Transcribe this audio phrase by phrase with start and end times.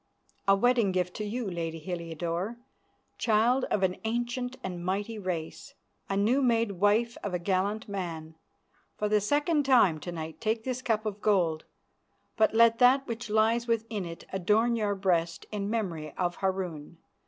[0.47, 2.57] "A wedding gift to you, Lady Heliodore,
[3.19, 5.75] child of an ancient and mighty race,
[6.09, 8.33] and new made wife of a gallant man.
[8.97, 11.65] For the second time to night take this cup of gold,
[12.35, 16.97] but let that which lies within it adorn your breast in memory of Harun.